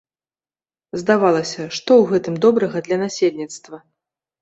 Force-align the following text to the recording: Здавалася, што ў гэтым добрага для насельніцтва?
Здавалася, 1.01 1.61
што 1.81 1.91
ў 2.01 2.15
гэтым 2.15 2.35
добрага 2.49 2.77
для 2.91 2.97
насельніцтва? 3.07 3.77